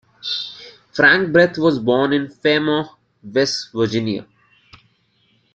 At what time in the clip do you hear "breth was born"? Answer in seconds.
1.31-2.11